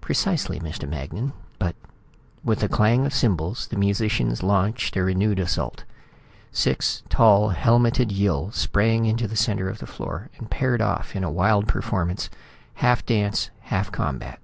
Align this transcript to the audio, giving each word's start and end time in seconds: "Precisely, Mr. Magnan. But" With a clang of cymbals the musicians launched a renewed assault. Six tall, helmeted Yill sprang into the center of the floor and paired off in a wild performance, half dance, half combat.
"Precisely, 0.00 0.58
Mr. 0.58 0.88
Magnan. 0.88 1.32
But" 1.60 1.76
With 2.44 2.60
a 2.64 2.68
clang 2.68 3.06
of 3.06 3.14
cymbals 3.14 3.68
the 3.68 3.76
musicians 3.78 4.42
launched 4.42 4.96
a 4.96 5.02
renewed 5.04 5.38
assault. 5.38 5.84
Six 6.50 7.04
tall, 7.08 7.50
helmeted 7.50 8.10
Yill 8.10 8.50
sprang 8.50 9.04
into 9.06 9.28
the 9.28 9.36
center 9.36 9.68
of 9.68 9.78
the 9.78 9.86
floor 9.86 10.28
and 10.38 10.50
paired 10.50 10.80
off 10.82 11.14
in 11.14 11.22
a 11.22 11.30
wild 11.30 11.68
performance, 11.68 12.28
half 12.74 13.06
dance, 13.06 13.50
half 13.60 13.92
combat. 13.92 14.40